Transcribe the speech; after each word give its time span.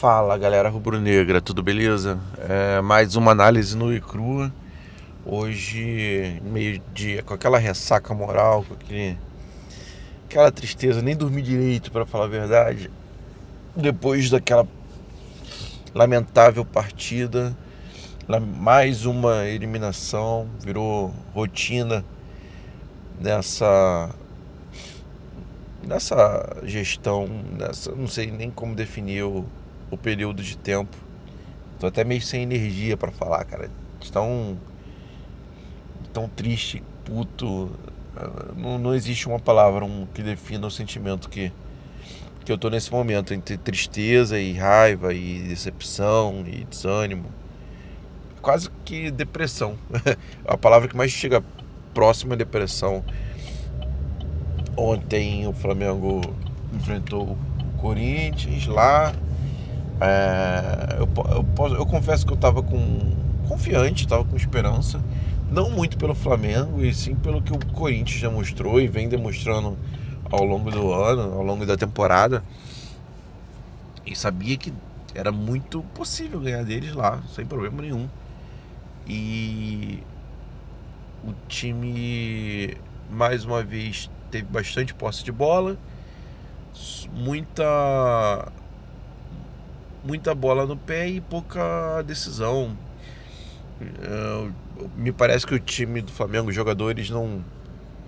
Fala 0.00 0.38
galera 0.38 0.70
rubro-negra, 0.70 1.42
tudo 1.42 1.62
beleza? 1.62 2.18
É, 2.48 2.80
mais 2.80 3.16
uma 3.16 3.32
análise 3.32 3.76
no 3.76 3.92
e 3.94 4.00
crua. 4.00 4.50
Hoje, 5.26 6.40
meio 6.42 6.80
dia, 6.94 7.22
com 7.22 7.34
aquela 7.34 7.58
ressaca 7.58 8.14
moral, 8.14 8.64
com 8.66 8.72
aquele, 8.72 9.18
aquela 10.26 10.50
tristeza, 10.50 11.02
nem 11.02 11.14
dormi 11.14 11.42
direito 11.42 11.92
para 11.92 12.06
falar 12.06 12.24
a 12.24 12.28
verdade. 12.28 12.90
Depois 13.76 14.30
daquela 14.30 14.66
lamentável 15.94 16.64
partida, 16.64 17.54
mais 18.56 19.04
uma 19.04 19.44
eliminação, 19.48 20.48
virou 20.64 21.12
rotina 21.34 22.02
nessa 23.20 24.08
nessa 25.86 26.56
gestão, 26.64 27.28
nessa, 27.58 27.94
não 27.94 28.08
sei 28.08 28.30
nem 28.30 28.50
como 28.50 28.74
definir 28.74 29.24
o, 29.24 29.44
o 29.90 29.96
período 29.98 30.42
de 30.42 30.56
tempo. 30.56 30.96
Tô 31.78 31.86
até 31.86 32.04
meio 32.04 32.22
sem 32.22 32.42
energia 32.42 32.96
para 32.96 33.10
falar, 33.10 33.44
cara. 33.44 33.70
Tão 34.12 34.56
tão 36.12 36.28
triste, 36.28 36.82
puto. 37.04 37.70
Não, 38.56 38.78
não 38.78 38.94
existe 38.94 39.28
uma 39.28 39.38
palavra 39.38 39.84
um, 39.84 40.06
que 40.06 40.22
defina 40.22 40.66
o 40.66 40.70
sentimento 40.70 41.28
que 41.28 41.52
que 42.44 42.50
eu 42.50 42.58
tô 42.58 42.70
nesse 42.70 42.90
momento 42.90 43.34
entre 43.34 43.56
tristeza 43.58 44.38
e 44.38 44.54
raiva 44.54 45.12
e 45.12 45.40
decepção 45.42 46.42
e 46.46 46.64
desânimo. 46.64 47.26
Quase 48.40 48.68
que 48.84 49.10
depressão. 49.10 49.76
a 50.46 50.56
palavra 50.56 50.88
que 50.88 50.96
mais 50.96 51.12
chega 51.12 51.44
próxima 51.92 52.34
é 52.34 52.36
depressão. 52.36 53.04
Ontem 54.76 55.46
o 55.46 55.52
Flamengo 55.52 56.22
enfrentou 56.72 57.32
o 57.32 57.80
Corinthians 57.80 58.66
lá. 58.66 59.12
É, 60.02 60.96
eu, 60.98 61.10
eu, 61.28 61.74
eu, 61.76 61.86
confesso 61.86 62.24
que 62.24 62.32
eu 62.32 62.34
estava 62.36 62.62
com 62.62 63.14
confiante, 63.42 64.02
estava 64.04 64.24
com 64.24 64.34
esperança, 64.36 65.04
não 65.48 65.70
muito 65.70 65.98
pelo 65.98 66.14
Flamengo 66.14 66.82
e 66.82 66.94
sim 66.94 67.16
pelo 67.16 67.42
que 67.42 67.52
o 67.52 67.58
Corinthians 67.72 68.18
já 68.20 68.30
mostrou 68.30 68.80
e 68.80 68.88
vem 68.88 69.08
demonstrando 69.08 69.78
ao 70.30 70.44
longo 70.44 70.70
do 70.70 70.92
ano, 70.92 71.34
ao 71.34 71.42
longo 71.42 71.66
da 71.66 71.76
temporada. 71.76 72.44
E 74.04 74.14
sabia 74.16 74.58
que 74.58 74.72
era 75.14 75.32
muito 75.32 75.82
possível 75.94 76.40
ganhar 76.40 76.64
deles 76.64 76.94
lá, 76.94 77.22
sem 77.28 77.46
problema 77.46 77.82
nenhum. 77.82 78.10
E 79.06 80.06
o 81.22 81.34
time 81.48 82.74
mais 83.08 83.44
uma 83.44 83.62
vez 83.62 84.10
teve 84.30 84.44
bastante 84.48 84.94
posse 84.94 85.24
de 85.24 85.32
bola, 85.32 85.78
muita 87.10 88.52
muita 90.04 90.34
bola 90.34 90.66
no 90.66 90.76
pé 90.76 91.08
e 91.08 91.20
pouca 91.20 92.02
decisão. 92.02 92.76
Me 94.96 95.12
parece 95.12 95.46
que 95.46 95.54
o 95.54 95.60
time 95.60 96.00
do 96.00 96.12
Flamengo, 96.12 96.48
os 96.48 96.54
jogadores 96.54 97.10
não 97.10 97.44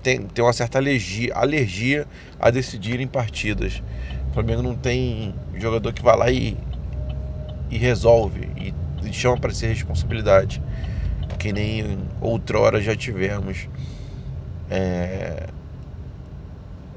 tem, 0.02 0.26
tem 0.26 0.44
uma 0.44 0.52
certa 0.52 0.78
alergia, 0.78 1.32
alergia 1.34 2.06
a 2.38 2.50
decidirem 2.50 3.06
partidas. 3.06 3.82
O 4.30 4.34
Flamengo 4.34 4.62
não 4.62 4.74
tem 4.74 5.34
jogador 5.54 5.92
que 5.92 6.02
vai 6.02 6.16
lá 6.16 6.30
e, 6.30 6.56
e 7.70 7.78
resolve 7.78 8.48
e, 8.56 8.74
e 9.06 9.12
chama 9.12 9.38
para 9.38 9.52
ser 9.52 9.68
responsabilidade, 9.68 10.62
que 11.38 11.52
nem 11.52 11.98
outrora 12.20 12.80
já 12.80 12.96
tivemos. 12.96 13.68
É, 14.70 15.48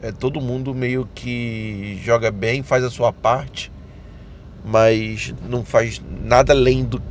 é, 0.02 0.12
todo 0.12 0.40
mundo 0.40 0.74
meio 0.74 1.10
que 1.14 2.00
joga 2.04 2.32
bem, 2.32 2.64
faz 2.64 2.84
a 2.84 2.90
sua 2.90 3.12
parte, 3.12 3.72
mas 4.66 5.34
não 5.48 5.64
faz 5.64 6.02
nada 6.24 6.52
além 6.52 6.84
do, 6.84 7.02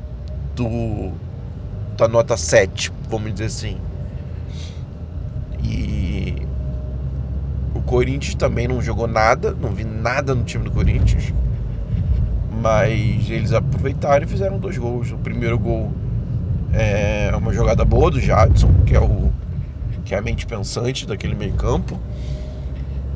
do 0.57 1.13
da 1.97 2.09
nota 2.09 2.37
7, 2.37 2.93
vamos 3.09 3.33
dizer 3.33 3.47
assim. 3.47 3.79
E 5.63 6.37
o 7.75 7.81
Corinthians 7.83 8.35
também 8.35 8.67
não 8.67 8.83
jogou 8.83 9.07
nada, 9.07 9.53
não 9.53 9.71
vi 9.71 9.85
nada 9.85 10.35
no 10.35 10.43
time 10.43 10.65
do 10.65 10.73
Corinthians. 10.73 11.33
Mas 12.61 13.31
eles 13.31 13.53
aproveitaram 13.53 14.25
e 14.25 14.29
fizeram 14.29 14.59
dois 14.59 14.77
gols. 14.77 15.13
O 15.13 15.19
primeiro 15.19 15.59
gol 15.59 15.93
é 16.73 17.31
uma 17.37 17.53
jogada 17.53 17.85
boa 17.85 18.11
do 18.11 18.21
Jadson, 18.21 18.73
que 18.85 18.97
é 18.97 19.01
o 19.01 19.33
que 20.05 20.15
é 20.15 20.19
a 20.19 20.23
mente 20.23 20.47
pensante 20.47 21.07
daquele 21.07 21.35
meio-campo. 21.35 21.99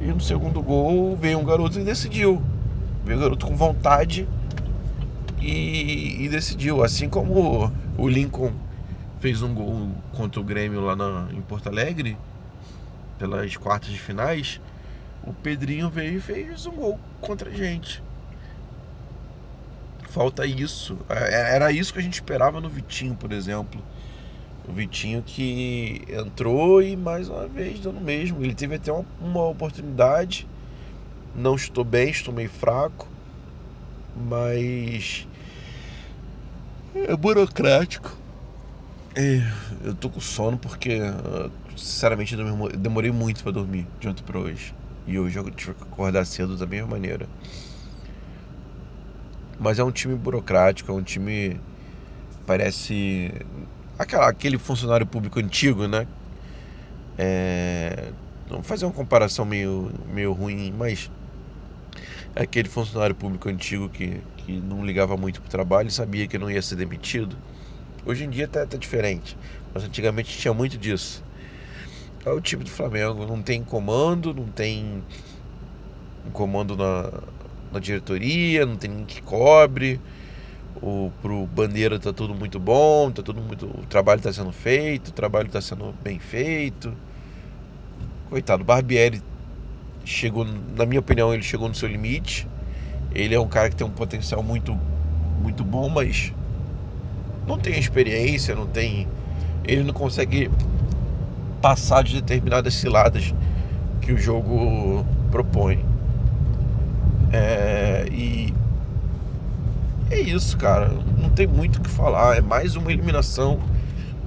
E 0.00 0.06
no 0.06 0.20
segundo 0.20 0.62
gol 0.62 1.16
veio 1.20 1.38
um 1.38 1.44
garoto 1.44 1.78
e 1.78 1.84
decidiu. 1.84 2.40
Veio 3.04 3.18
um 3.18 3.22
garoto 3.22 3.46
com 3.46 3.56
vontade 3.56 4.28
e, 5.40 6.24
e 6.24 6.28
decidiu. 6.28 6.82
Assim 6.82 7.08
como 7.08 7.72
o 7.96 8.08
Lincoln 8.08 8.52
fez 9.20 9.42
um 9.42 9.54
gol 9.54 9.90
contra 10.16 10.40
o 10.40 10.44
Grêmio 10.44 10.80
lá 10.80 10.94
na, 10.94 11.28
em 11.32 11.40
Porto 11.42 11.68
Alegre, 11.68 12.16
pelas 13.18 13.56
quartas 13.56 13.90
de 13.90 13.98
finais, 13.98 14.60
o 15.26 15.32
Pedrinho 15.32 15.90
veio 15.90 16.18
e 16.18 16.20
fez 16.20 16.66
um 16.66 16.72
gol 16.72 16.98
contra 17.20 17.50
a 17.50 17.52
gente. 17.52 18.02
Falta 20.08 20.46
isso. 20.46 20.96
É, 21.08 21.54
era 21.56 21.70
isso 21.70 21.92
que 21.92 21.98
a 21.98 22.02
gente 22.02 22.14
esperava 22.14 22.60
no 22.60 22.68
Vitinho, 22.68 23.14
por 23.14 23.32
exemplo. 23.32 23.82
O 24.66 24.72
Vitinho 24.72 25.22
que 25.22 26.02
entrou 26.08 26.82
e 26.82 26.96
mais 26.96 27.28
uma 27.28 27.46
vez 27.46 27.80
no 27.80 28.00
mesmo. 28.00 28.42
Ele 28.42 28.54
teve 28.54 28.76
até 28.76 28.92
uma, 28.92 29.04
uma 29.20 29.46
oportunidade. 29.46 30.46
Não 31.38 31.54
estou 31.54 31.84
bem, 31.84 32.10
estou 32.10 32.34
meio 32.34 32.50
fraco. 32.50 33.06
Mas 34.12 35.28
é 36.92 37.16
burocrático. 37.16 38.18
Eu 39.84 39.94
tô 39.94 40.10
com 40.10 40.20
sono 40.20 40.58
porque, 40.58 40.98
sinceramente, 41.76 42.34
demorei 42.76 43.12
muito 43.12 43.42
para 43.42 43.52
dormir 43.52 43.86
de 44.00 44.08
ontem 44.08 44.22
para 44.24 44.38
hoje. 44.38 44.74
E 45.06 45.18
hoje 45.18 45.38
eu 45.38 45.48
tive 45.50 45.74
que 45.74 45.82
acordar 45.84 46.26
cedo 46.26 46.56
da 46.56 46.66
mesma 46.66 46.88
maneira. 46.88 47.28
Mas 49.58 49.78
é 49.78 49.84
um 49.84 49.92
time 49.92 50.16
burocrático, 50.16 50.90
é 50.90 50.94
um 50.94 51.02
time. 51.02 51.60
Parece 52.46 53.30
aquela, 53.98 54.28
aquele 54.28 54.58
funcionário 54.58 55.06
público 55.06 55.38
antigo, 55.38 55.86
né? 55.86 56.06
É, 57.16 58.12
fazer 58.62 58.84
uma 58.84 58.92
comparação 58.92 59.44
meio, 59.44 59.90
meio 60.06 60.32
ruim, 60.32 60.72
mas 60.72 61.10
aquele 62.38 62.68
funcionário 62.68 63.14
público 63.14 63.48
antigo 63.48 63.90
que, 63.90 64.22
que 64.38 64.60
não 64.60 64.84
ligava 64.84 65.16
muito 65.16 65.40
pro 65.40 65.50
trabalho 65.50 65.88
e 65.88 65.92
sabia 65.92 66.28
que 66.28 66.38
não 66.38 66.50
ia 66.50 66.62
ser 66.62 66.76
demitido. 66.76 67.36
Hoje 68.04 68.24
em 68.24 68.30
dia 68.30 68.48
tá, 68.48 68.66
tá 68.66 68.76
diferente, 68.78 69.36
mas 69.74 69.84
antigamente 69.84 70.36
tinha 70.38 70.54
muito 70.54 70.78
disso. 70.78 71.22
É 72.24 72.30
o 72.30 72.40
time 72.40 72.64
do 72.64 72.70
Flamengo, 72.70 73.26
não 73.26 73.42
tem 73.42 73.64
comando, 73.64 74.34
não 74.34 74.46
tem 74.52 75.04
um 76.24 76.30
comando 76.30 76.76
na, 76.76 77.10
na 77.70 77.80
diretoria, 77.80 78.66
não 78.66 78.76
tem 78.76 78.90
ninguém 78.90 79.06
que 79.06 79.22
cobre 79.22 80.00
o 80.82 81.12
pro 81.20 81.46
Bandeira 81.46 81.98
tá 82.00 82.12
tudo 82.12 82.34
muito 82.34 82.60
bom, 82.60 83.12
tá 83.12 83.22
tudo 83.22 83.42
muito, 83.42 83.66
o 83.66 83.86
trabalho 83.86 84.18
está 84.20 84.32
sendo 84.32 84.52
feito, 84.52 85.08
o 85.08 85.12
trabalho 85.12 85.46
está 85.48 85.60
sendo 85.60 85.92
bem 85.94 86.18
feito. 86.20 86.98
Coitado, 88.24 88.62
o 88.62 88.66
Barbieri 88.66 89.22
chegou, 90.04 90.44
na 90.44 90.86
minha 90.86 91.00
opinião, 91.00 91.32
ele 91.32 91.42
chegou 91.42 91.68
no 91.68 91.74
seu 91.74 91.88
limite. 91.88 92.48
Ele 93.14 93.34
é 93.34 93.40
um 93.40 93.48
cara 93.48 93.70
que 93.70 93.76
tem 93.76 93.86
um 93.86 93.90
potencial 93.90 94.42
muito 94.42 94.78
muito 95.40 95.64
bom, 95.64 95.88
mas 95.88 96.32
não 97.46 97.58
tem 97.58 97.78
experiência, 97.78 98.54
não 98.54 98.66
tem 98.66 99.06
ele 99.64 99.82
não 99.84 99.94
consegue 99.94 100.50
passar 101.60 102.02
de 102.02 102.20
determinadas 102.20 102.74
ciladas 102.74 103.34
que 104.00 104.12
o 104.12 104.18
jogo 104.18 105.04
propõe. 105.30 105.84
É, 107.32 108.06
e 108.10 108.52
é 110.10 110.20
isso, 110.20 110.56
cara. 110.56 110.88
Não 111.20 111.30
tem 111.30 111.46
muito 111.46 111.76
o 111.76 111.82
que 111.82 111.90
falar. 111.90 112.38
É 112.38 112.40
mais 112.40 112.76
uma 112.76 112.90
eliminação. 112.90 113.60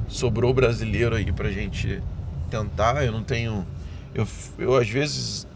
Sobrou 0.08 0.54
brasileiro 0.54 1.16
aí 1.16 1.32
pra 1.32 1.50
gente 1.50 2.04
tentar. 2.50 3.04
Eu 3.04 3.12
não 3.12 3.24
tenho. 3.24 3.66
Eu, 4.14 4.28
eu 4.60 4.76
às 4.76 4.90
vezes 4.90 5.48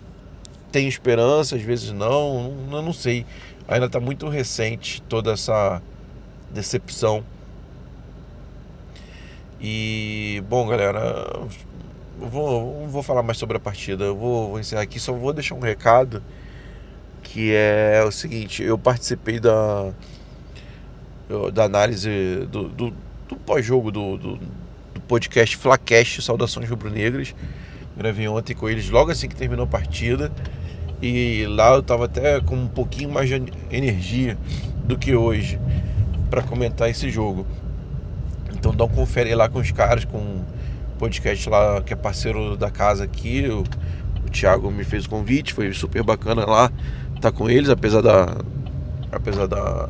tenho 0.75 0.89
esperança, 0.89 1.55
às 1.55 1.61
vezes 1.61 1.93
não. 1.93 2.53
Eu 2.69 2.81
não 2.81 2.91
sei. 2.91 3.25
Ainda 3.65 3.87
tá 3.87 3.97
muito 3.97 4.27
recente 4.27 5.01
toda 5.03 5.31
essa 5.31 5.81
decepção. 6.51 7.23
E, 9.61 10.43
bom, 10.49 10.67
galera, 10.67 11.47
vou, 12.19 12.81
não 12.81 12.89
vou 12.89 13.01
falar 13.01 13.23
mais 13.23 13.37
sobre 13.37 13.55
a 13.55 13.59
partida. 13.59 14.03
Eu 14.03 14.17
vou, 14.17 14.49
vou 14.49 14.59
encerrar 14.59 14.81
aqui. 14.81 14.99
Só 14.99 15.13
vou 15.13 15.31
deixar 15.31 15.55
um 15.55 15.61
recado 15.61 16.21
que 17.23 17.53
é 17.53 18.03
o 18.05 18.11
seguinte: 18.11 18.61
eu 18.61 18.77
participei 18.77 19.39
da 19.39 19.93
da 21.53 21.63
análise 21.63 22.45
do, 22.51 22.69
do, 22.69 22.93
do 23.27 23.35
pós-jogo 23.37 23.91
do, 23.91 24.15
do, 24.15 24.35
do, 24.35 25.01
podcast 25.07 25.57
Flacast 25.57 26.21
Saudações 26.21 26.69
Rubro-Negras. 26.69 27.33
Gravei 27.97 28.27
ontem 28.27 28.53
com 28.53 28.69
eles 28.69 28.89
logo 28.89 29.09
assim 29.09 29.27
que 29.27 29.35
terminou 29.35 29.63
a 29.63 29.67
partida. 29.67 30.31
E 31.07 31.45
lá 31.45 31.71
eu 31.75 31.81
estava 31.81 32.05
até 32.05 32.41
com 32.41 32.55
um 32.55 32.67
pouquinho 32.67 33.11
mais 33.11 33.29
de 33.29 33.39
energia 33.69 34.35
do 34.85 34.97
que 34.97 35.15
hoje 35.15 35.59
para 36.31 36.41
comentar 36.41 36.89
esse 36.89 37.11
jogo. 37.11 37.45
Então 38.51 38.73
dá 38.73 38.85
um 38.85 38.87
confere 38.87 39.35
lá 39.35 39.47
com 39.47 39.59
os 39.59 39.69
caras, 39.69 40.03
com 40.03 40.17
o 40.17 40.45
podcast 40.97 41.47
lá 41.47 41.79
que 41.83 41.93
é 41.93 41.95
parceiro 41.95 42.57
da 42.57 42.71
casa 42.71 43.03
aqui. 43.03 43.47
O, 43.47 43.59
o 44.25 44.29
Thiago 44.31 44.71
me 44.71 44.83
fez 44.83 45.05
o 45.05 45.09
convite, 45.09 45.53
foi 45.53 45.71
super 45.73 46.01
bacana 46.01 46.43
lá 46.43 46.71
estar 47.09 47.31
tá 47.31 47.31
com 47.31 47.47
eles, 47.47 47.69
apesar 47.69 48.01
da 48.01 48.37
apesar 49.11 49.45
da, 49.45 49.87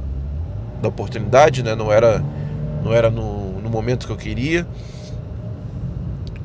da 0.82 0.90
oportunidade, 0.90 1.64
né? 1.64 1.76
Não 1.76 1.94
era 1.94 2.22
não 2.84 2.92
era 2.92 3.10
no, 3.10 3.62
no 3.62 3.70
momento 3.70 4.06
que 4.06 4.12
eu 4.12 4.18
queria. 4.18 4.68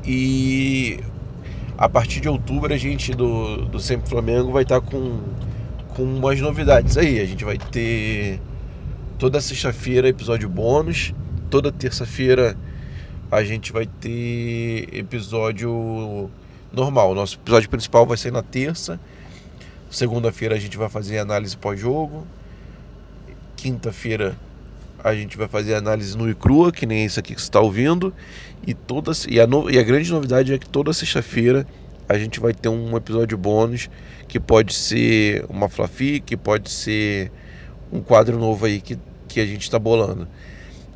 E 0.06 1.00
a 1.80 1.88
partir 1.88 2.20
de 2.20 2.28
outubro 2.28 2.74
a 2.74 2.76
gente 2.76 3.14
do, 3.14 3.64
do 3.64 3.80
Sempre 3.80 4.10
Flamengo 4.10 4.52
vai 4.52 4.64
estar 4.64 4.82
tá 4.82 4.86
com, 4.86 5.18
com 5.94 6.02
umas 6.02 6.38
novidades 6.38 6.98
aí. 6.98 7.18
A 7.18 7.24
gente 7.24 7.42
vai 7.42 7.56
ter 7.56 8.38
toda 9.18 9.40
sexta-feira 9.40 10.06
episódio 10.06 10.46
bônus, 10.46 11.14
toda 11.48 11.72
terça-feira 11.72 12.54
a 13.32 13.42
gente 13.42 13.72
vai 13.72 13.86
ter 13.86 14.90
episódio 14.92 16.28
normal. 16.70 17.14
Nosso 17.14 17.36
episódio 17.36 17.70
principal 17.70 18.04
vai 18.04 18.18
ser 18.18 18.30
na 18.30 18.42
terça. 18.42 19.00
Segunda-feira 19.90 20.56
a 20.56 20.58
gente 20.58 20.76
vai 20.76 20.90
fazer 20.90 21.18
análise 21.18 21.56
pós-jogo. 21.56 22.26
Quinta-feira 23.56 24.36
a 25.02 25.14
gente 25.14 25.36
vai 25.36 25.48
fazer 25.48 25.74
análise 25.74 26.16
no 26.16 26.28
e 26.28 26.34
crua, 26.34 26.70
que 26.72 26.86
nem 26.86 27.04
isso 27.04 27.18
aqui 27.18 27.34
que 27.34 27.40
você 27.40 27.46
está 27.46 27.60
ouvindo. 27.60 28.12
E, 28.66 28.74
toda, 28.74 29.12
e, 29.28 29.40
a 29.40 29.46
no, 29.46 29.70
e 29.70 29.78
a 29.78 29.82
grande 29.82 30.10
novidade 30.10 30.52
é 30.52 30.58
que 30.58 30.68
toda 30.68 30.92
sexta-feira 30.92 31.66
a 32.08 32.18
gente 32.18 32.40
vai 32.40 32.52
ter 32.52 32.68
um 32.68 32.96
episódio 32.96 33.38
bônus 33.38 33.88
que 34.28 34.38
pode 34.38 34.74
ser 34.74 35.44
uma 35.48 35.68
Flafi, 35.68 36.20
que 36.20 36.36
pode 36.36 36.70
ser 36.70 37.30
um 37.92 38.00
quadro 38.00 38.38
novo 38.38 38.66
aí 38.66 38.80
que, 38.80 38.98
que 39.28 39.40
a 39.40 39.46
gente 39.46 39.62
está 39.62 39.78
bolando. 39.78 40.28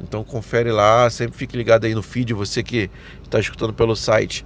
Então 0.00 0.24
confere 0.24 0.70
lá, 0.70 1.08
sempre 1.08 1.38
fique 1.38 1.56
ligado 1.56 1.84
aí 1.84 1.94
no 1.94 2.02
feed, 2.02 2.34
você 2.34 2.62
que 2.62 2.90
está 3.22 3.38
escutando 3.38 3.72
pelo 3.72 3.94
site, 3.94 4.44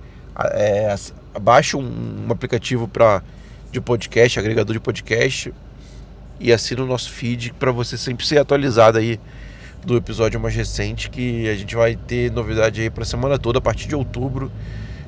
é, 0.53 0.95
baixe 1.41 1.77
um, 1.77 2.27
um 2.27 2.33
aplicativo 2.33 2.87
para 2.87 3.23
de 3.73 3.81
podcast, 3.81 4.39
agregador 4.39 4.75
de 4.75 4.81
podcast 4.81 5.53
e 6.41 6.53
assina 6.53 6.83
o 6.83 6.87
nosso 6.87 7.11
feed 7.11 7.53
para 7.55 7.73
você 7.73 7.97
sempre 7.97 8.27
ser 8.27 8.39
atualizado 8.39 8.99
aí 8.99 9.19
do 9.85 9.97
episódio 9.97 10.41
mais 10.41 10.55
recente 10.55 11.09
que 11.11 11.49
a 11.49 11.55
gente 11.55 11.75
vai 11.75 11.97
ter 11.97 12.31
novidade 12.31 12.81
aí 12.81 12.91
para 12.91 13.05
semana 13.05 13.39
toda 13.39 13.59
a 13.59 13.63
partir 13.63 13.89
de 13.89 13.95
outubro. 13.95 14.51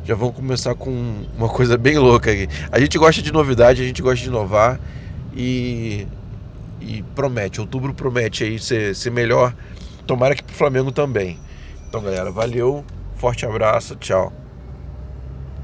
Já 0.04 0.14
vamos 0.14 0.34
começar 0.34 0.74
com 0.74 1.24
uma 1.36 1.48
coisa 1.48 1.76
bem 1.76 1.98
louca 1.98 2.32
aqui. 2.32 2.48
A 2.72 2.80
gente 2.80 2.96
gosta 2.98 3.20
de 3.20 3.32
novidade, 3.32 3.82
a 3.82 3.84
gente 3.84 4.00
gosta 4.00 4.22
de 4.22 4.28
inovar 4.28 4.80
e, 5.36 6.06
e 6.80 7.02
promete. 7.14 7.60
Outubro 7.60 7.92
promete 7.94 8.44
aí 8.44 8.58
ser, 8.58 8.94
ser 8.94 9.10
melhor. 9.10 9.54
Tomara 10.06 10.34
que 10.34 10.42
pro 10.42 10.54
Flamengo 10.54 10.90
também. 10.90 11.38
Então, 11.88 12.02
galera, 12.02 12.30
valeu, 12.30 12.84
forte 13.16 13.44
abraço, 13.44 13.94
tchau. 13.96 14.49